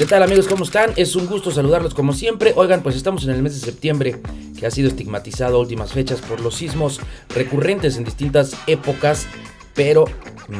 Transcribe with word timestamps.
¿Qué 0.00 0.06
tal 0.06 0.22
amigos? 0.22 0.48
¿Cómo 0.48 0.64
están? 0.64 0.94
Es 0.96 1.14
un 1.14 1.26
gusto 1.26 1.50
saludarlos 1.50 1.92
como 1.92 2.14
siempre. 2.14 2.54
Oigan, 2.56 2.82
pues 2.82 2.96
estamos 2.96 3.24
en 3.24 3.32
el 3.32 3.42
mes 3.42 3.60
de 3.60 3.66
septiembre, 3.66 4.18
que 4.58 4.64
ha 4.64 4.70
sido 4.70 4.88
estigmatizado 4.88 5.56
a 5.56 5.60
últimas 5.60 5.92
fechas 5.92 6.22
por 6.22 6.40
los 6.40 6.54
sismos 6.54 7.00
recurrentes 7.34 7.98
en 7.98 8.04
distintas 8.04 8.56
épocas, 8.66 9.26
pero 9.74 10.06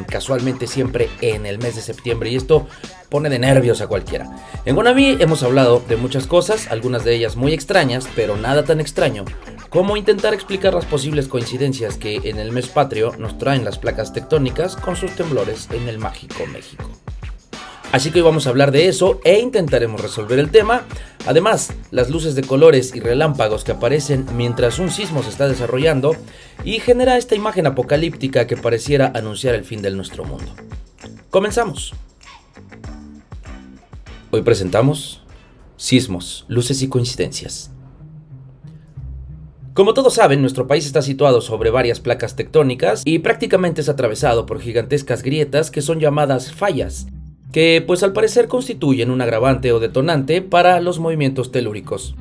casualmente 0.07 0.67
siempre 0.67 1.09
en 1.21 1.47
el 1.47 1.57
mes 1.57 1.75
de 1.75 1.81
septiembre. 1.81 2.29
Y 2.29 2.35
esto 2.35 2.67
pone 3.09 3.31
de 3.31 3.39
nervios 3.39 3.81
a 3.81 3.87
cualquiera. 3.87 4.29
En 4.63 4.75
Guanabí 4.75 5.17
hemos 5.19 5.41
hablado 5.41 5.81
de 5.89 5.95
muchas 5.95 6.27
cosas, 6.27 6.67
algunas 6.69 7.03
de 7.03 7.15
ellas 7.15 7.35
muy 7.35 7.51
extrañas, 7.51 8.07
pero 8.15 8.37
nada 8.37 8.63
tan 8.63 8.79
extraño 8.79 9.25
como 9.69 9.97
intentar 9.97 10.35
explicar 10.35 10.75
las 10.75 10.85
posibles 10.85 11.27
coincidencias 11.27 11.97
que 11.97 12.29
en 12.29 12.37
el 12.37 12.51
mes 12.51 12.67
patrio 12.67 13.15
nos 13.17 13.39
traen 13.39 13.65
las 13.65 13.79
placas 13.79 14.13
tectónicas 14.13 14.75
con 14.75 14.95
sus 14.95 15.15
temblores 15.15 15.67
en 15.71 15.87
el 15.87 15.97
mágico 15.97 16.45
México. 16.45 17.00
Así 17.91 18.09
que 18.09 18.19
hoy 18.19 18.25
vamos 18.25 18.47
a 18.47 18.51
hablar 18.51 18.71
de 18.71 18.87
eso 18.87 19.19
e 19.25 19.39
intentaremos 19.39 20.01
resolver 20.01 20.39
el 20.39 20.49
tema. 20.49 20.83
Además, 21.25 21.73
las 21.91 22.09
luces 22.09 22.35
de 22.35 22.43
colores 22.43 22.95
y 22.95 23.01
relámpagos 23.01 23.65
que 23.65 23.73
aparecen 23.73 24.25
mientras 24.35 24.79
un 24.79 24.91
sismo 24.91 25.23
se 25.23 25.29
está 25.29 25.49
desarrollando 25.49 26.15
y 26.63 26.79
genera 26.79 27.17
esta 27.17 27.35
imagen 27.35 27.67
apocalíptica 27.67 28.47
que 28.47 28.55
pareciera 28.55 29.11
anunciar 29.13 29.55
el 29.55 29.65
fin 29.65 29.81
de 29.81 29.91
nuestro 29.91 30.23
mundo. 30.23 30.53
Comenzamos. 31.29 31.93
Hoy 34.31 34.41
presentamos 34.41 35.21
Sismos, 35.75 36.45
luces 36.47 36.81
y 36.83 36.87
coincidencias. 36.87 37.71
Como 39.73 39.93
todos 39.93 40.13
saben, 40.13 40.41
nuestro 40.41 40.67
país 40.67 40.85
está 40.85 41.01
situado 41.01 41.41
sobre 41.41 41.71
varias 41.71 41.99
placas 41.99 42.35
tectónicas 42.35 43.01
y 43.03 43.19
prácticamente 43.19 43.81
es 43.81 43.89
atravesado 43.89 44.45
por 44.45 44.61
gigantescas 44.61 45.23
grietas 45.23 45.71
que 45.71 45.81
son 45.81 45.99
llamadas 45.99 46.53
fallas, 46.53 47.07
que 47.51 47.83
pues 47.85 48.03
al 48.03 48.13
parecer 48.13 48.47
constituyen 48.47 49.11
un 49.11 49.21
agravante 49.21 49.71
o 49.73 49.79
detonante 49.79 50.41
para 50.41 50.79
los 50.79 50.99
movimientos 50.99 51.51
telúricos. 51.51 52.15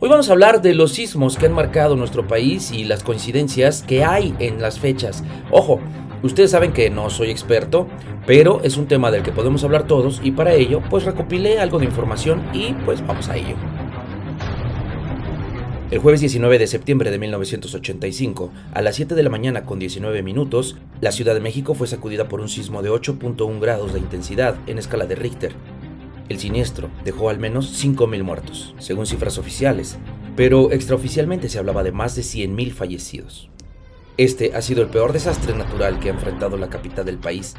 Hoy 0.00 0.10
vamos 0.10 0.28
a 0.28 0.32
hablar 0.32 0.60
de 0.62 0.74
los 0.74 0.92
sismos 0.92 1.36
que 1.36 1.46
han 1.46 1.52
marcado 1.52 1.96
nuestro 1.96 2.26
país 2.26 2.70
y 2.70 2.84
las 2.84 3.02
coincidencias 3.02 3.82
que 3.82 4.04
hay 4.04 4.34
en 4.40 4.60
las 4.60 4.78
fechas. 4.78 5.24
Ojo, 5.50 5.80
ustedes 6.22 6.50
saben 6.50 6.72
que 6.72 6.90
no 6.90 7.08
soy 7.08 7.30
experto, 7.30 7.86
pero 8.26 8.60
es 8.62 8.76
un 8.76 8.86
tema 8.86 9.10
del 9.10 9.22
que 9.22 9.32
podemos 9.32 9.64
hablar 9.64 9.86
todos 9.86 10.20
y 10.22 10.32
para 10.32 10.54
ello 10.54 10.82
pues 10.90 11.04
recopilé 11.04 11.58
algo 11.60 11.78
de 11.78 11.86
información 11.86 12.42
y 12.52 12.72
pues 12.84 13.06
vamos 13.06 13.28
a 13.28 13.36
ello. 13.36 13.56
El 15.88 16.00
jueves 16.00 16.20
19 16.20 16.58
de 16.58 16.66
septiembre 16.66 17.12
de 17.12 17.18
1985, 17.20 18.50
a 18.74 18.82
las 18.82 18.96
7 18.96 19.14
de 19.14 19.22
la 19.22 19.30
mañana 19.30 19.62
con 19.62 19.78
19 19.78 20.20
minutos, 20.24 20.76
la 21.00 21.12
Ciudad 21.12 21.32
de 21.32 21.40
México 21.40 21.74
fue 21.74 21.86
sacudida 21.86 22.26
por 22.26 22.40
un 22.40 22.48
sismo 22.48 22.82
de 22.82 22.90
8.1 22.90 23.60
grados 23.60 23.92
de 23.92 24.00
intensidad 24.00 24.56
en 24.66 24.78
escala 24.78 25.06
de 25.06 25.14
Richter. 25.14 25.52
El 26.28 26.40
siniestro 26.40 26.90
dejó 27.04 27.30
al 27.30 27.38
menos 27.38 27.84
5.000 27.84 28.24
muertos, 28.24 28.74
según 28.80 29.06
cifras 29.06 29.38
oficiales, 29.38 29.96
pero 30.34 30.72
extraoficialmente 30.72 31.48
se 31.48 31.60
hablaba 31.60 31.84
de 31.84 31.92
más 31.92 32.16
de 32.16 32.22
100.000 32.22 32.72
fallecidos. 32.72 33.48
Este 34.16 34.56
ha 34.56 34.62
sido 34.62 34.82
el 34.82 34.88
peor 34.88 35.12
desastre 35.12 35.54
natural 35.54 36.00
que 36.00 36.08
ha 36.08 36.14
enfrentado 36.14 36.56
la 36.56 36.68
capital 36.68 37.04
del 37.04 37.18
país, 37.18 37.54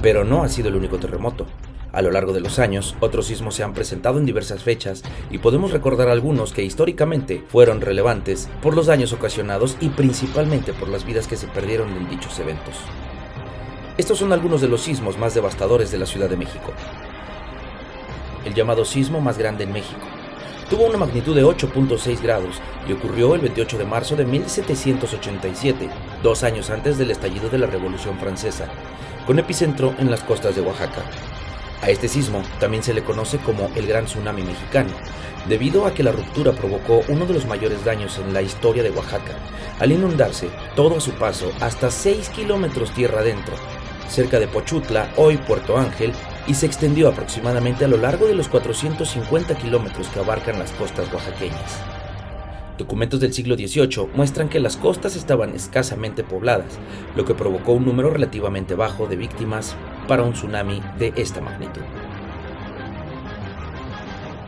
pero 0.00 0.22
no 0.22 0.44
ha 0.44 0.48
sido 0.48 0.68
el 0.68 0.76
único 0.76 0.98
terremoto. 0.98 1.48
A 1.92 2.00
lo 2.00 2.10
largo 2.10 2.32
de 2.32 2.40
los 2.40 2.58
años, 2.58 2.96
otros 3.00 3.26
sismos 3.26 3.54
se 3.54 3.62
han 3.62 3.74
presentado 3.74 4.18
en 4.18 4.24
diversas 4.24 4.62
fechas 4.62 5.02
y 5.30 5.38
podemos 5.38 5.72
recordar 5.72 6.08
algunos 6.08 6.52
que 6.52 6.64
históricamente 6.64 7.44
fueron 7.48 7.82
relevantes 7.82 8.48
por 8.62 8.74
los 8.74 8.86
daños 8.86 9.12
ocasionados 9.12 9.76
y 9.78 9.90
principalmente 9.90 10.72
por 10.72 10.88
las 10.88 11.04
vidas 11.04 11.26
que 11.26 11.36
se 11.36 11.48
perdieron 11.48 11.94
en 11.94 12.08
dichos 12.08 12.38
eventos. 12.38 12.76
Estos 13.98 14.18
son 14.18 14.32
algunos 14.32 14.62
de 14.62 14.68
los 14.68 14.80
sismos 14.80 15.18
más 15.18 15.34
devastadores 15.34 15.90
de 15.92 15.98
la 15.98 16.06
Ciudad 16.06 16.30
de 16.30 16.38
México. 16.38 16.72
El 18.46 18.54
llamado 18.54 18.86
sismo 18.86 19.20
más 19.20 19.36
grande 19.36 19.64
en 19.64 19.72
México. 19.72 20.00
Tuvo 20.70 20.86
una 20.86 20.96
magnitud 20.96 21.36
de 21.36 21.44
8.6 21.44 22.22
grados 22.22 22.56
y 22.88 22.92
ocurrió 22.94 23.34
el 23.34 23.42
28 23.42 23.76
de 23.76 23.84
marzo 23.84 24.16
de 24.16 24.24
1787, 24.24 25.90
dos 26.22 26.42
años 26.42 26.70
antes 26.70 26.96
del 26.96 27.10
estallido 27.10 27.50
de 27.50 27.58
la 27.58 27.66
Revolución 27.66 28.18
Francesa, 28.18 28.68
con 29.26 29.38
epicentro 29.38 29.94
en 29.98 30.10
las 30.10 30.22
costas 30.22 30.56
de 30.56 30.62
Oaxaca. 30.62 31.02
A 31.82 31.90
este 31.90 32.06
sismo 32.06 32.42
también 32.60 32.84
se 32.84 32.94
le 32.94 33.02
conoce 33.02 33.38
como 33.38 33.68
el 33.74 33.88
Gran 33.88 34.04
Tsunami 34.04 34.42
Mexicano, 34.42 34.92
debido 35.48 35.84
a 35.84 35.92
que 35.92 36.04
la 36.04 36.12
ruptura 36.12 36.52
provocó 36.52 37.02
uno 37.08 37.26
de 37.26 37.34
los 37.34 37.46
mayores 37.46 37.84
daños 37.84 38.18
en 38.18 38.32
la 38.32 38.40
historia 38.40 38.84
de 38.84 38.90
Oaxaca, 38.90 39.32
al 39.80 39.90
inundarse 39.90 40.48
todo 40.76 40.98
a 40.98 41.00
su 41.00 41.10
paso 41.10 41.50
hasta 41.60 41.90
6 41.90 42.28
kilómetros 42.28 42.94
tierra 42.94 43.18
adentro, 43.18 43.54
cerca 44.08 44.38
de 44.38 44.46
Pochutla, 44.46 45.12
hoy 45.16 45.38
Puerto 45.38 45.76
Ángel, 45.76 46.12
y 46.46 46.54
se 46.54 46.66
extendió 46.66 47.08
aproximadamente 47.08 47.84
a 47.84 47.88
lo 47.88 47.96
largo 47.96 48.26
de 48.26 48.36
los 48.36 48.46
450 48.46 49.56
kilómetros 49.56 50.06
que 50.06 50.20
abarcan 50.20 50.60
las 50.60 50.70
costas 50.72 51.12
oaxaqueñas. 51.12 51.80
Documentos 52.78 53.18
del 53.18 53.32
siglo 53.32 53.56
XVIII 53.56 54.08
muestran 54.14 54.48
que 54.48 54.60
las 54.60 54.76
costas 54.76 55.16
estaban 55.16 55.54
escasamente 55.54 56.22
pobladas, 56.22 56.78
lo 57.16 57.24
que 57.24 57.34
provocó 57.34 57.72
un 57.72 57.84
número 57.84 58.10
relativamente 58.10 58.76
bajo 58.76 59.06
de 59.06 59.16
víctimas 59.16 59.74
para 60.08 60.22
un 60.22 60.32
tsunami 60.32 60.80
de 60.98 61.12
esta 61.16 61.40
magnitud. 61.40 61.82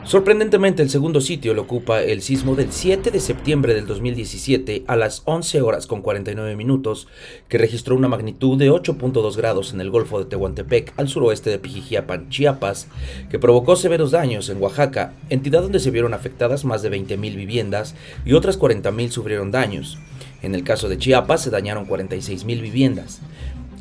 Sorprendentemente, 0.05 0.83
el 0.83 0.91
segundo 0.91 1.23
sitio 1.23 1.55
lo 1.55 1.63
ocupa 1.63 2.03
el 2.03 2.21
sismo 2.21 2.55
del 2.55 2.73
7 2.73 3.11
de 3.11 3.21
septiembre 3.21 3.73
del 3.73 3.87
2017 3.87 4.85
a 4.87 4.97
las 4.97 5.23
11 5.25 5.63
horas 5.63 5.87
con 5.87 6.03
49 6.03 6.57
minutos, 6.57 7.09
que 7.49 7.57
registró 7.57 7.97
una 7.97 8.09
magnitud 8.09 8.59
de 8.59 8.71
8.2 8.71 9.35
grados 9.35 9.73
en 9.73 9.81
el 9.81 9.91
Golfo 9.91 10.19
de 10.19 10.27
Tehuantepec, 10.27 10.93
al 10.99 11.09
suroeste 11.09 11.49
de 11.49 11.59
Pijijiapan, 11.59 12.29
Chiapas, 12.29 12.89
que 13.31 13.39
provocó 13.39 13.77
severos 13.77 14.11
daños 14.11 14.51
en 14.51 14.61
Oaxaca, 14.61 15.15
entidad 15.31 15.63
donde 15.63 15.81
se 15.81 15.91
vieron 15.91 16.13
afectadas 16.13 16.67
más 16.67 16.83
de 16.83 16.91
20.000 16.91 17.35
viviendas 17.35 17.95
y 18.27 18.35
otras 18.35 18.61
40.000 18.61 19.09
sufrieron 19.09 19.53
daños. 19.53 19.99
En 20.43 20.55
el 20.55 20.65
caso 20.65 20.91
de 20.91 20.99
Chiapas 20.99 21.41
se 21.41 21.51
dañaron 21.51 21.89
46.000 21.89 22.61
viviendas. 22.61 23.23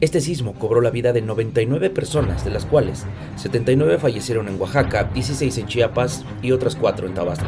Este 0.04 0.20
sismo 0.20 0.54
cobró 0.56 0.82
la 0.82 0.90
vida 0.90 1.14
de 1.14 1.22
99 1.22 1.90
personas, 1.90 2.44
de 2.44 2.52
las 2.52 2.66
cuales 2.66 3.06
79 3.38 4.00
fallecieron 4.00 4.50
en 4.50 4.60
Oaxaca, 4.60 5.06
16 5.06 5.60
en 5.60 5.68
Chiapas 5.68 6.26
y 6.42 6.52
otras 6.52 6.76
4 6.76 7.08
en 7.08 7.14
Tabasco. 7.14 7.48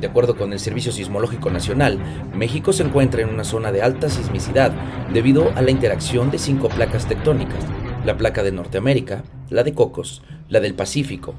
De 0.00 0.06
acuerdo 0.06 0.34
con 0.34 0.54
el 0.54 0.58
Servicio 0.58 0.92
Sismológico 0.92 1.50
Nacional, 1.50 1.98
México 2.34 2.72
se 2.72 2.84
encuentra 2.84 3.20
en 3.20 3.28
una 3.28 3.44
zona 3.44 3.70
de 3.70 3.82
alta 3.82 4.08
sismicidad 4.08 4.72
debido 5.12 5.52
a 5.54 5.60
la 5.60 5.70
interacción 5.70 6.30
de 6.30 6.38
cinco 6.38 6.70
placas 6.70 7.06
tectónicas, 7.06 7.62
la 8.06 8.16
placa 8.16 8.42
de 8.42 8.52
Norteamérica, 8.52 9.22
la 9.50 9.62
de 9.62 9.74
Cocos, 9.74 10.22
la 10.48 10.60
del 10.60 10.72
Pacífico, 10.72 11.34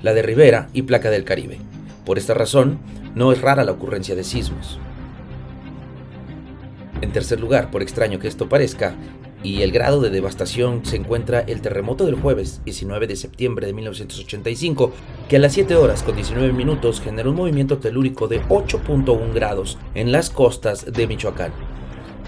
la 0.00 0.14
de 0.14 0.22
Rivera 0.22 0.70
y 0.72 0.80
placa 0.80 1.10
del 1.10 1.24
Caribe. 1.24 1.58
Por 2.06 2.16
esta 2.16 2.32
razón, 2.32 2.78
no 3.14 3.32
es 3.32 3.42
rara 3.42 3.64
la 3.64 3.72
ocurrencia 3.72 4.14
de 4.14 4.24
sismos. 4.24 4.80
En 7.00 7.12
tercer 7.12 7.38
lugar, 7.38 7.70
por 7.70 7.82
extraño 7.82 8.18
que 8.18 8.26
esto 8.26 8.48
parezca, 8.48 8.94
y 9.42 9.62
el 9.62 9.70
grado 9.70 10.00
de 10.00 10.10
devastación 10.10 10.84
se 10.84 10.96
encuentra 10.96 11.40
el 11.40 11.60
terremoto 11.60 12.04
del 12.04 12.16
jueves 12.16 12.60
19 12.64 13.06
de 13.06 13.16
septiembre 13.16 13.66
de 13.66 13.72
1985, 13.72 14.92
que 15.28 15.36
a 15.36 15.38
las 15.38 15.52
7 15.52 15.76
horas 15.76 16.02
con 16.02 16.16
19 16.16 16.52
minutos 16.52 17.00
generó 17.00 17.30
un 17.30 17.36
movimiento 17.36 17.78
telúrico 17.78 18.26
de 18.26 18.42
8.1 18.44 19.32
grados 19.32 19.78
en 19.94 20.10
las 20.10 20.30
costas 20.30 20.92
de 20.92 21.06
Michoacán. 21.06 21.52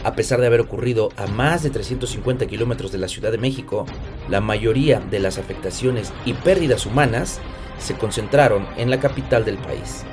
A 0.03 0.15
pesar 0.15 0.41
de 0.41 0.47
haber 0.47 0.60
ocurrido 0.60 1.10
a 1.16 1.26
más 1.26 1.62
de 1.62 1.71
350 1.71 2.47
kilómetros 2.47 2.91
de 2.91 2.98
la 2.98 3.09
Ciudad 3.09 3.32
de 3.32 3.38
México, 3.38 3.84
la 4.28 4.41
mayoría 4.41 5.00
de 5.00 5.19
las 5.19 5.37
afectaciones 5.37 6.12
y 6.25 6.32
pérdidas 6.32 6.87
humanas 6.87 7.41
se 7.78 7.94
concentraron 7.94 8.66
en 8.77 8.88
la 8.88 9.00
capital 9.00 9.44
del 9.44 9.59
país. 9.59 10.04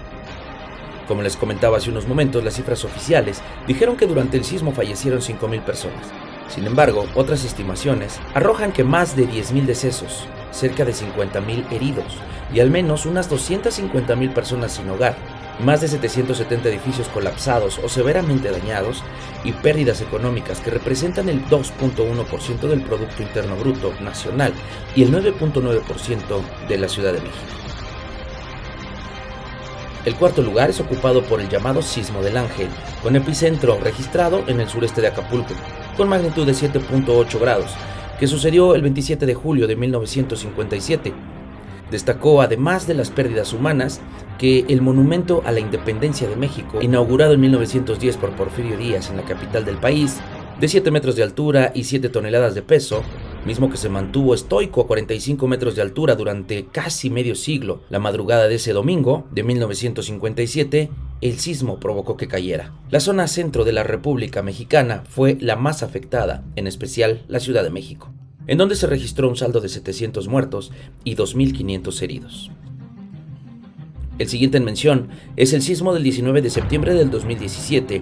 Como 1.08 1.22
les 1.22 1.38
comentaba 1.38 1.78
hace 1.78 1.90
unos 1.90 2.06
momentos, 2.06 2.44
las 2.44 2.56
cifras 2.56 2.84
oficiales 2.84 3.41
dijeron 3.66 3.96
que 3.96 4.08
durante 4.08 4.35
el 4.35 4.44
sismo 4.44 4.74
fallecieron 4.74 5.22
5.000 5.22 5.64
personas. 5.64 6.26
Sin 6.50 6.66
embargo, 6.66 7.06
otras 7.16 7.44
estimaciones 7.44 8.19
arrojan 8.34 8.72
que 8.72 8.84
más 8.84 9.16
de 9.16 9.28
10.000 9.28 9.66
decesos, 9.66 10.28
cerca 10.52 10.85
de 10.85 10.94
50.000 10.94 11.72
heridos 11.72 12.17
y 12.53 12.59
al 12.61 12.72
menos 12.72 13.05
unas 13.05 13.29
250.000 13.29 14.34
personas 14.34 14.73
sin 14.73 14.90
hogar, 14.90 15.16
más 15.59 15.82
de 15.82 15.88
770 15.88 16.70
edificios 16.70 17.08
colapsados 17.09 17.79
o 17.84 17.90
severamente 17.90 18.52
dañados 18.52 19.03
y 19.44 19.52
pérdidas 19.52 20.02
económicas 20.02 20.59
que 20.59 20.72
representan 20.72 21.29
el 21.29 21.44
2.1% 21.46 22.59
del 22.61 22.82
Producto 22.82 23.23
Interno 23.23 23.55
Bruto 23.55 23.93
nacional 24.02 24.53
y 24.96 25.03
el 25.03 25.11
9.9% 25.11 26.67
de 26.67 26.78
la 26.78 26.88
Ciudad 26.88 27.14
de 27.14 27.22
México. 27.22 27.58
El 30.05 30.16
cuarto 30.16 30.41
lugar 30.41 30.70
es 30.70 30.79
ocupado 30.79 31.22
por 31.23 31.41
el 31.41 31.50
llamado 31.50 31.82
Sismo 31.82 32.22
del 32.22 32.38
Ángel, 32.38 32.70
con 33.03 33.17
epicentro 33.17 33.78
registrado 33.78 34.43
en 34.47 34.61
el 34.61 34.70
sureste 34.70 35.02
de 35.02 35.08
Acapulco, 35.08 35.53
con 35.97 36.08
magnitud 36.08 36.46
de 36.46 36.53
7.8 36.53 37.40
grados, 37.40 37.72
que 38.20 38.28
sucedió 38.28 38.76
el 38.76 38.84
27 38.84 39.26
de 39.26 39.34
julio 39.34 39.67
de 39.67 39.76
1957. 39.76 41.11
Destacó, 41.90 42.41
además 42.41 42.85
de 42.85 42.94
las 42.94 43.09
pérdidas 43.09 43.52
humanas, 43.52 43.99
que 44.38 44.66
el 44.70 44.82
Monumento 44.82 45.41
a 45.46 45.52
la 45.52 45.59
Independencia 45.59 46.29
de 46.29 46.35
México, 46.35 46.82
inaugurado 46.82 47.34
en 47.34 47.41
1910 47.41 48.17
por 48.17 48.32
Porfirio 48.32 48.78
Díaz 48.78 49.09
en 49.09 49.17
la 49.17 49.23
capital 49.23 49.66
del 49.66 49.78
país, 49.78 50.17
de 50.59 50.67
7 50.67 50.91
metros 50.91 51.16
de 51.16 51.23
altura 51.23 51.72
y 51.73 51.85
7 51.85 52.09
toneladas 52.09 52.53
de 52.53 52.61
peso, 52.61 53.03
mismo 53.47 53.70
que 53.70 53.78
se 53.78 53.90
mantuvo 53.90 54.35
estoico 54.35 54.82
a 54.82 54.88
45 54.88 55.47
metros 55.47 55.76
de 55.76 55.82
altura 55.82 56.16
durante 56.16 56.66
casi 56.66 57.09
medio 57.09 57.34
siglo. 57.34 57.82
La 57.90 57.97
madrugada 57.97 58.47
de 58.47 58.55
ese 58.55 58.73
domingo, 58.73 59.26
de 59.32 59.44
1957, 59.44 60.90
el 61.22 61.40
sismo 61.40 61.79
provocó 61.79 62.17
que 62.17 62.28
cayera. 62.28 62.73
La 62.91 62.99
zona 62.99 63.28
centro 63.28 63.64
de 63.64 63.72
la 63.72 63.84
República 63.84 64.44
Mexicana 64.44 65.03
fue 65.09 65.38
la 65.40 65.55
más 65.55 65.82
afectada, 65.82 66.44
en 66.55 66.67
especial 66.67 67.23
la 67.29 67.40
Ciudad 67.40 67.64
de 67.64 67.70
México, 67.70 68.11
en 68.47 68.58
donde 68.58 68.76
se 68.76 68.85
registró 68.85 69.29
un 69.29 69.38
saldo 69.38 69.61
de 69.61 69.70
700 69.70 70.28
muertos 70.28 70.72
y 71.05 71.16
2.500 71.16 72.02
heridos. 72.02 72.52
El 74.20 74.28
siguiente 74.28 74.58
en 74.58 74.66
mención 74.66 75.09
es 75.38 75.53
el 75.53 75.61
sismo 75.61 75.93
del 75.93 76.03
19 76.03 76.41
de 76.41 76.50
septiembre 76.50 76.93
del 76.96 77.09
2017, 77.11 78.02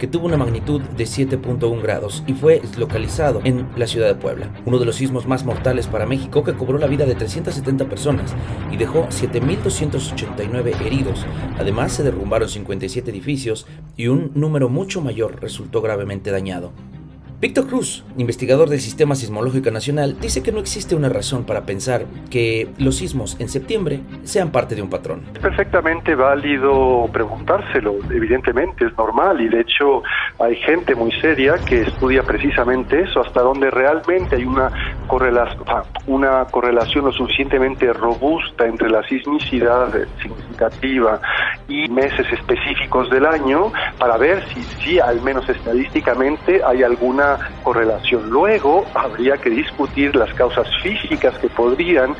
que 0.00 0.08
tuvo 0.08 0.26
una 0.26 0.38
magnitud 0.38 0.80
de 0.80 1.04
7.1 1.04 1.82
grados 1.82 2.24
y 2.26 2.32
fue 2.32 2.60
localizado 2.76 3.40
en 3.44 3.68
la 3.76 3.86
ciudad 3.86 4.08
de 4.08 4.14
Puebla, 4.16 4.50
uno 4.64 4.78
de 4.78 4.86
los 4.86 4.96
sismos 4.96 5.28
más 5.28 5.44
mortales 5.44 5.86
para 5.86 6.06
México 6.06 6.42
que 6.42 6.54
cobró 6.54 6.78
la 6.78 6.88
vida 6.88 7.04
de 7.04 7.14
370 7.14 7.84
personas 7.84 8.34
y 8.72 8.78
dejó 8.78 9.06
7.289 9.08 10.80
heridos. 10.84 11.24
Además, 11.58 11.92
se 11.92 12.02
derrumbaron 12.02 12.48
57 12.48 13.10
edificios 13.10 13.66
y 13.96 14.08
un 14.08 14.32
número 14.34 14.68
mucho 14.68 15.02
mayor 15.02 15.40
resultó 15.40 15.82
gravemente 15.82 16.30
dañado. 16.30 16.72
Víctor 17.40 17.68
Cruz, 17.68 18.04
investigador 18.18 18.68
del 18.68 18.80
Sistema 18.80 19.14
Sismológico 19.14 19.70
Nacional, 19.70 20.14
dice 20.20 20.42
que 20.42 20.52
no 20.52 20.58
existe 20.58 20.94
una 20.94 21.08
razón 21.08 21.44
para 21.44 21.62
pensar 21.62 22.04
que 22.30 22.68
los 22.76 22.96
sismos 22.96 23.40
en 23.40 23.48
septiembre 23.48 24.00
sean 24.24 24.52
parte 24.52 24.74
de 24.74 24.82
un 24.82 24.90
patrón. 24.90 25.22
Es 25.32 25.40
perfectamente 25.40 26.14
válido 26.14 27.08
preguntárselo, 27.10 27.94
evidentemente 28.10 28.84
es 28.84 28.98
normal 28.98 29.40
y 29.40 29.48
de 29.48 29.62
hecho 29.62 30.02
hay 30.38 30.54
gente 30.56 30.94
muy 30.94 31.12
seria 31.12 31.54
que 31.54 31.80
estudia 31.80 32.22
precisamente 32.24 33.04
eso, 33.04 33.22
hasta 33.22 33.40
donde 33.40 33.70
realmente 33.70 34.36
hay 34.36 34.44
una 34.44 34.70
correlación, 35.06 35.64
una 36.08 36.44
correlación 36.44 37.06
lo 37.06 37.12
suficientemente 37.12 37.90
robusta 37.94 38.66
entre 38.66 38.90
la 38.90 39.02
sismicidad 39.04 39.88
significativa 40.20 41.22
y 41.68 41.88
meses 41.88 42.30
específicos 42.30 43.08
del 43.08 43.24
año 43.24 43.72
para 43.98 44.18
ver 44.18 44.44
si, 44.48 44.62
si 44.62 45.00
al 45.00 45.22
menos 45.22 45.48
estadísticamente 45.48 46.60
hay 46.62 46.82
alguna 46.82 47.29
correlación. 47.62 48.30
Luego 48.30 48.86
habría 48.94 49.36
que 49.36 49.50
discutir 49.50 50.14
las 50.16 50.32
causas 50.34 50.66
físicas 50.82 51.36
que 51.38 51.48
podrían 51.48 52.16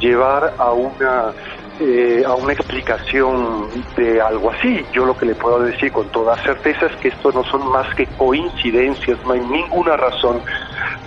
llevar 0.00 0.54
a 0.58 0.72
una 0.72 1.32
eh, 1.80 2.22
a 2.24 2.34
una 2.34 2.52
explicación 2.52 3.66
de 3.96 4.20
algo 4.20 4.52
así. 4.52 4.86
Yo 4.92 5.04
lo 5.04 5.16
que 5.16 5.26
le 5.26 5.34
puedo 5.34 5.58
decir 5.58 5.90
con 5.90 6.08
toda 6.10 6.36
certeza 6.44 6.86
es 6.86 6.96
que 6.96 7.08
esto 7.08 7.32
no 7.32 7.42
son 7.44 7.68
más 7.68 7.92
que 7.96 8.06
coincidencias, 8.06 9.18
no 9.26 9.32
hay 9.32 9.40
ninguna 9.40 9.96
razón 9.96 10.40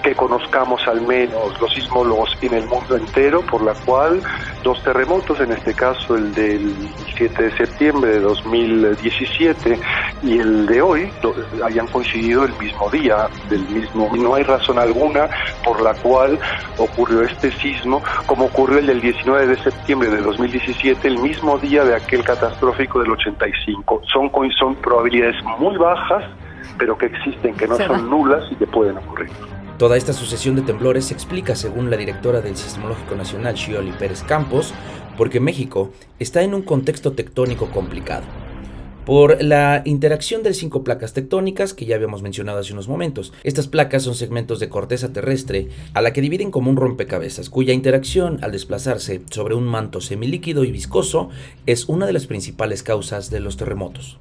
que 0.08 0.16
conozcamos 0.16 0.88
al 0.88 1.02
menos 1.02 1.60
los 1.60 1.74
sismólogos 1.74 2.38
en 2.42 2.54
el 2.54 2.66
mundo 2.68 2.96
entero, 2.96 3.42
por 3.42 3.62
la 3.62 3.74
cual 3.74 4.22
dos 4.64 4.82
terremotos, 4.82 5.38
en 5.42 5.52
este 5.52 5.74
caso 5.74 6.16
el 6.16 6.34
del 6.34 6.74
7 7.18 7.44
de 7.44 7.58
septiembre 7.58 8.12
de 8.12 8.20
2017 8.22 9.78
y 10.24 10.40
el 10.40 10.66
de 10.66 10.82
hoy, 10.82 11.12
hayan 11.62 11.88
coincidido 11.88 12.46
el 12.46 12.54
mismo 12.54 12.90
día, 12.90 13.28
del 13.50 13.68
mismo. 13.68 14.10
No 14.16 14.36
hay 14.36 14.44
razón 14.44 14.80
alguna 14.80 15.28
por 15.66 15.82
la 15.82 15.94
cual 15.96 16.40
ocurrió 16.78 17.24
este 17.24 17.52
sismo, 17.52 18.02
como 18.28 18.46
ocurrió 18.46 18.80
el 18.80 18.88
del 18.88 19.02
19 19.02 19.48
de 19.48 19.62
septiembre 19.62 20.10
de 20.10 20.22
2017, 20.22 21.06
el 21.06 21.18
mismo 21.20 21.58
día 21.58 21.84
de 21.84 21.96
aquel 21.96 22.24
catastrófico 22.24 23.02
del 23.02 23.12
85. 23.12 24.04
Son, 24.06 24.32
son 24.58 24.76
probabilidades 24.76 25.36
muy 25.60 25.76
bajas, 25.76 26.24
pero 26.78 26.98
que 26.98 27.08
existen, 27.08 27.54
que 27.56 27.68
no 27.68 27.76
son 27.76 28.10
nulas 28.10 28.50
y 28.50 28.56
que 28.56 28.68
pueden 28.68 28.98
ocurrir. 29.00 29.57
Toda 29.78 29.96
esta 29.96 30.12
sucesión 30.12 30.56
de 30.56 30.64
temblores 30.64 31.06
se 31.06 31.14
explica, 31.14 31.56
según 31.56 31.92
la 31.92 31.98
directora 31.98 32.42
del 32.42 32.58
Sismológico 32.58 33.14
Nacional, 33.14 33.54
Shioli 33.54 33.92
Pérez 33.92 34.24
Campos, 34.24 34.74
porque 35.16 35.40
México 35.40 35.92
está 36.18 36.42
en 36.42 36.56
un 36.56 36.64
contexto 36.64 37.12
tectónico 37.12 37.70
complicado. 37.70 38.24
Por 39.06 39.44
la 39.44 39.84
interacción 39.86 40.42
de 40.42 40.56
cinco 40.56 40.84
placas 40.84 41.14
tectónicas 41.14 41.76
que 41.76 41.86
ya 41.86 41.96
habíamos 41.96 42.24
mencionado 42.24 42.58
hace 42.58 42.74
unos 42.74 42.88
momentos. 42.88 43.34
Estas 43.44 43.68
placas 43.68 44.02
son 44.02 44.16
segmentos 44.16 44.60
de 44.60 44.68
corteza 44.68 45.14
terrestre 45.14 45.68
a 45.94 46.02
la 46.02 46.12
que 46.12 46.22
dividen 46.22 46.50
como 46.50 46.72
un 46.72 46.76
rompecabezas, 46.76 47.52
cuya 47.52 47.74
interacción 47.74 48.40
al 48.44 48.52
desplazarse 48.52 49.22
sobre 49.30 49.54
un 49.54 49.66
manto 49.66 50.02
semilíquido 50.02 50.64
y 50.64 50.72
viscoso 50.72 51.30
es 51.68 51.88
una 51.88 52.08
de 52.08 52.14
las 52.14 52.26
principales 52.26 52.82
causas 52.82 53.30
de 53.30 53.42
los 53.42 53.58
terremotos. 53.58 54.18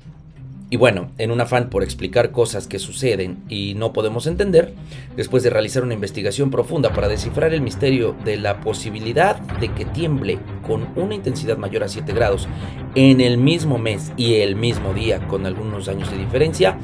Y 0.68 0.76
bueno, 0.76 1.12
en 1.18 1.30
un 1.30 1.40
afán 1.40 1.70
por 1.70 1.84
explicar 1.84 2.32
cosas 2.32 2.66
que 2.66 2.80
suceden 2.80 3.38
y 3.48 3.74
no 3.74 3.92
podemos 3.92 4.26
entender, 4.26 4.74
después 5.16 5.44
de 5.44 5.50
realizar 5.50 5.84
una 5.84 5.94
investigación 5.94 6.50
profunda 6.50 6.92
para 6.92 7.06
descifrar 7.06 7.54
el 7.54 7.60
misterio 7.60 8.16
de 8.24 8.36
la 8.36 8.60
posibilidad 8.60 9.36
de 9.60 9.72
que 9.72 9.84
tiemble 9.84 10.40
con 10.66 10.88
una 10.96 11.14
intensidad 11.14 11.56
mayor 11.56 11.84
a 11.84 11.88
7 11.88 12.12
grados 12.12 12.48
en 12.96 13.20
el 13.20 13.38
mismo 13.38 13.78
mes 13.78 14.12
y 14.16 14.34
el 14.34 14.56
mismo 14.56 14.92
día 14.92 15.24
con 15.28 15.46
algunos 15.46 15.86
años 15.88 16.10
de 16.10 16.18
diferencia, 16.18 16.78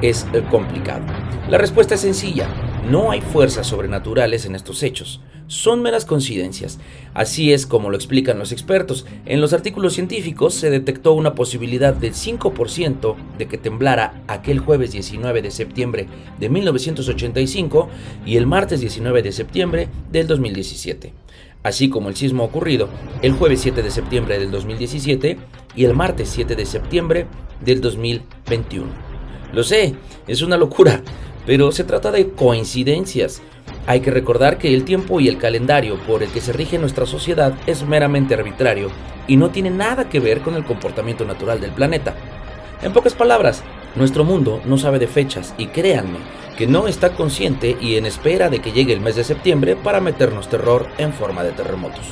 es 0.00 0.26
eh, 0.32 0.42
complicado. 0.50 1.04
La 1.50 1.58
respuesta 1.58 1.96
es 1.96 2.00
sencilla, 2.00 2.48
no 2.90 3.10
hay 3.10 3.20
fuerzas 3.20 3.66
sobrenaturales 3.66 4.46
en 4.46 4.54
estos 4.54 4.82
hechos 4.82 5.20
son 5.52 5.82
meras 5.82 6.06
coincidencias. 6.06 6.78
Así 7.12 7.52
es 7.52 7.66
como 7.66 7.90
lo 7.90 7.96
explican 7.96 8.38
los 8.38 8.52
expertos. 8.52 9.04
En 9.26 9.42
los 9.42 9.52
artículos 9.52 9.92
científicos 9.92 10.54
se 10.54 10.70
detectó 10.70 11.12
una 11.12 11.34
posibilidad 11.34 11.92
del 11.92 12.14
5% 12.14 13.16
de 13.36 13.46
que 13.46 13.58
temblara 13.58 14.22
aquel 14.28 14.60
jueves 14.60 14.92
19 14.92 15.42
de 15.42 15.50
septiembre 15.50 16.06
de 16.40 16.48
1985 16.48 17.90
y 18.24 18.36
el 18.36 18.46
martes 18.46 18.80
19 18.80 19.22
de 19.22 19.32
septiembre 19.32 19.88
del 20.10 20.26
2017 20.26 21.12
así 21.64 21.88
como 21.88 22.08
el 22.08 22.16
sismo 22.16 22.42
ocurrido 22.42 22.88
el 23.22 23.32
jueves 23.32 23.60
7 23.60 23.82
de 23.82 23.90
septiembre 23.90 24.38
del 24.38 24.50
2017 24.50 25.36
y 25.76 25.84
el 25.84 25.94
martes 25.94 26.28
7 26.30 26.56
de 26.56 26.66
septiembre 26.66 27.26
del 27.64 27.80
2021. 27.80 28.86
Lo 29.52 29.62
sé, 29.62 29.94
es 30.26 30.42
una 30.42 30.56
locura, 30.56 31.02
pero 31.46 31.72
se 31.72 31.84
trata 31.84 32.10
de 32.10 32.30
coincidencias. 32.30 33.42
Hay 33.86 34.00
que 34.00 34.10
recordar 34.10 34.58
que 34.58 34.74
el 34.74 34.84
tiempo 34.84 35.20
y 35.20 35.28
el 35.28 35.38
calendario 35.38 35.98
por 36.06 36.22
el 36.22 36.30
que 36.30 36.40
se 36.40 36.52
rige 36.52 36.78
nuestra 36.78 37.06
sociedad 37.06 37.54
es 37.66 37.86
meramente 37.86 38.34
arbitrario 38.34 38.90
y 39.26 39.36
no 39.36 39.50
tiene 39.50 39.70
nada 39.70 40.08
que 40.08 40.20
ver 40.20 40.40
con 40.40 40.54
el 40.54 40.64
comportamiento 40.64 41.24
natural 41.24 41.60
del 41.60 41.72
planeta. 41.72 42.14
En 42.82 42.92
pocas 42.92 43.14
palabras, 43.14 43.62
nuestro 43.94 44.24
mundo 44.24 44.60
no 44.64 44.78
sabe 44.78 44.98
de 44.98 45.06
fechas 45.06 45.54
y 45.58 45.66
créanme 45.66 46.18
que 46.56 46.66
no 46.66 46.86
está 46.86 47.14
consciente 47.14 47.76
y 47.80 47.96
en 47.96 48.06
espera 48.06 48.48
de 48.48 48.60
que 48.60 48.72
llegue 48.72 48.92
el 48.92 49.00
mes 49.00 49.16
de 49.16 49.24
septiembre 49.24 49.76
para 49.76 50.00
meternos 50.00 50.48
terror 50.48 50.86
en 50.98 51.12
forma 51.12 51.42
de 51.42 51.52
terremotos. 51.52 52.06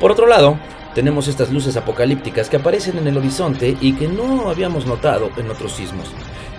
Por 0.00 0.10
otro 0.10 0.26
lado, 0.26 0.58
tenemos 0.94 1.28
estas 1.28 1.50
luces 1.50 1.76
apocalípticas 1.76 2.48
que 2.48 2.56
aparecen 2.56 2.98
en 2.98 3.06
el 3.06 3.16
horizonte 3.16 3.76
y 3.80 3.94
que 3.94 4.08
no 4.08 4.48
habíamos 4.48 4.86
notado 4.86 5.30
en 5.36 5.50
otros 5.50 5.72
sismos. 5.72 6.10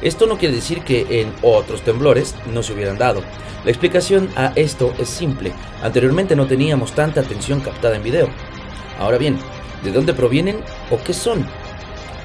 Esto 0.02 0.28
no 0.28 0.38
quiere 0.38 0.56
decir 0.56 0.82
que 0.82 1.22
en 1.22 1.32
otros 1.42 1.82
temblores 1.82 2.36
no 2.54 2.62
se 2.62 2.74
hubieran 2.74 2.98
dado. 2.98 3.22
La 3.64 3.72
explicación 3.72 4.30
a 4.36 4.52
esto 4.56 4.94
es 5.00 5.08
simple. 5.08 5.54
Anteriormente 5.82 6.36
no 6.36 6.46
teníamos 6.46 6.94
tanta 6.94 7.22
atención 7.22 7.62
captada 7.62 7.96
en 7.96 8.04
video. 8.04 8.28
Ahora 9.00 9.18
bien, 9.18 9.38
¿de 9.84 9.92
dónde 9.92 10.14
provienen 10.14 10.58
o 10.92 10.98
qué 11.04 11.14
son? 11.14 11.48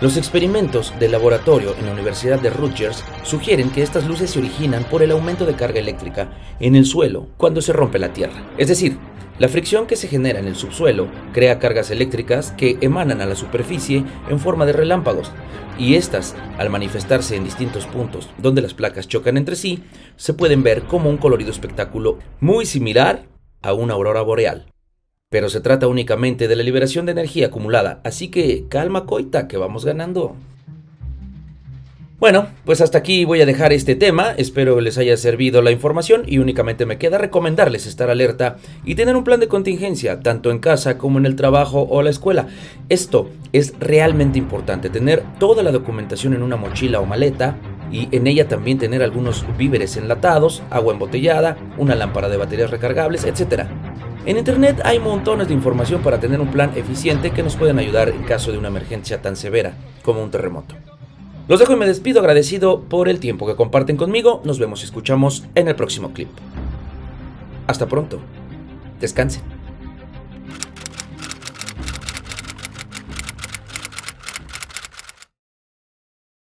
Los 0.00 0.16
experimentos 0.16 0.94
de 1.00 1.08
laboratorio 1.08 1.74
en 1.76 1.86
la 1.86 1.92
Universidad 1.92 2.40
de 2.40 2.50
Rutgers 2.50 3.04
sugieren 3.24 3.70
que 3.70 3.82
estas 3.82 4.06
luces 4.06 4.30
se 4.30 4.38
originan 4.38 4.84
por 4.84 5.02
el 5.02 5.10
aumento 5.10 5.44
de 5.44 5.54
carga 5.54 5.80
eléctrica 5.80 6.28
en 6.60 6.76
el 6.76 6.84
suelo 6.84 7.26
cuando 7.36 7.60
se 7.60 7.72
rompe 7.72 7.98
la 7.98 8.12
Tierra. 8.12 8.44
Es 8.58 8.68
decir, 8.68 8.96
la 9.38 9.48
fricción 9.48 9.86
que 9.86 9.96
se 9.96 10.08
genera 10.08 10.40
en 10.40 10.46
el 10.46 10.56
subsuelo 10.56 11.08
crea 11.32 11.58
cargas 11.58 11.90
eléctricas 11.90 12.52
que 12.52 12.76
emanan 12.80 13.20
a 13.20 13.26
la 13.26 13.34
superficie 13.34 14.04
en 14.28 14.40
forma 14.40 14.66
de 14.66 14.72
relámpagos, 14.72 15.32
y 15.78 15.94
estas, 15.94 16.34
al 16.58 16.70
manifestarse 16.70 17.36
en 17.36 17.44
distintos 17.44 17.86
puntos 17.86 18.28
donde 18.38 18.62
las 18.62 18.74
placas 18.74 19.06
chocan 19.06 19.36
entre 19.36 19.56
sí, 19.56 19.84
se 20.16 20.34
pueden 20.34 20.62
ver 20.62 20.82
como 20.82 21.08
un 21.08 21.18
colorido 21.18 21.50
espectáculo 21.50 22.18
muy 22.40 22.66
similar 22.66 23.26
a 23.62 23.72
una 23.72 23.94
aurora 23.94 24.22
boreal. 24.22 24.66
Pero 25.30 25.48
se 25.48 25.60
trata 25.60 25.86
únicamente 25.86 26.48
de 26.48 26.56
la 26.56 26.62
liberación 26.62 27.06
de 27.06 27.12
energía 27.12 27.46
acumulada, 27.46 28.00
así 28.02 28.28
que 28.28 28.64
calma 28.68 29.06
coita, 29.06 29.46
que 29.46 29.56
vamos 29.56 29.84
ganando. 29.84 30.34
Bueno, 32.20 32.48
pues 32.64 32.80
hasta 32.80 32.98
aquí 32.98 33.24
voy 33.24 33.42
a 33.42 33.46
dejar 33.46 33.72
este 33.72 33.94
tema, 33.94 34.32
espero 34.36 34.80
les 34.80 34.98
haya 34.98 35.16
servido 35.16 35.62
la 35.62 35.70
información 35.70 36.24
y 36.26 36.38
únicamente 36.38 36.84
me 36.84 36.98
queda 36.98 37.16
recomendarles 37.16 37.86
estar 37.86 38.10
alerta 38.10 38.56
y 38.84 38.96
tener 38.96 39.14
un 39.14 39.22
plan 39.22 39.38
de 39.38 39.46
contingencia, 39.46 40.18
tanto 40.18 40.50
en 40.50 40.58
casa 40.58 40.98
como 40.98 41.20
en 41.20 41.26
el 41.26 41.36
trabajo 41.36 41.86
o 41.88 42.02
la 42.02 42.10
escuela. 42.10 42.48
Esto 42.88 43.30
es 43.52 43.72
realmente 43.78 44.36
importante, 44.36 44.90
tener 44.90 45.22
toda 45.38 45.62
la 45.62 45.70
documentación 45.70 46.34
en 46.34 46.42
una 46.42 46.56
mochila 46.56 46.98
o 46.98 47.06
maleta 47.06 47.56
y 47.92 48.08
en 48.10 48.26
ella 48.26 48.48
también 48.48 48.78
tener 48.78 49.04
algunos 49.04 49.44
víveres 49.56 49.96
enlatados, 49.96 50.64
agua 50.70 50.94
embotellada, 50.94 51.56
una 51.76 51.94
lámpara 51.94 52.28
de 52.28 52.36
baterías 52.36 52.72
recargables, 52.72 53.22
etc. 53.26 53.66
En 54.26 54.38
Internet 54.38 54.80
hay 54.82 54.98
montones 54.98 55.46
de 55.46 55.54
información 55.54 56.02
para 56.02 56.18
tener 56.18 56.40
un 56.40 56.50
plan 56.50 56.72
eficiente 56.74 57.30
que 57.30 57.44
nos 57.44 57.54
pueden 57.54 57.78
ayudar 57.78 58.08
en 58.08 58.24
caso 58.24 58.50
de 58.50 58.58
una 58.58 58.68
emergencia 58.68 59.22
tan 59.22 59.36
severa 59.36 59.74
como 60.02 60.20
un 60.20 60.32
terremoto. 60.32 60.74
Los 61.48 61.60
dejo 61.60 61.72
y 61.72 61.76
me 61.76 61.86
despido 61.86 62.20
agradecido 62.20 62.82
por 62.82 63.08
el 63.08 63.20
tiempo 63.20 63.46
que 63.46 63.56
comparten 63.56 63.96
conmigo. 63.96 64.42
Nos 64.44 64.58
vemos 64.58 64.82
y 64.82 64.84
escuchamos 64.84 65.44
en 65.54 65.68
el 65.68 65.74
próximo 65.76 66.12
clip. 66.12 66.28
Hasta 67.66 67.86
pronto. 67.86 68.20
Descansen. 69.00 69.57